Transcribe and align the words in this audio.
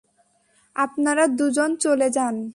আপনারা 0.75 1.23
দুজন 1.27 1.75
চলে 1.75 2.09
যান। 2.09 2.35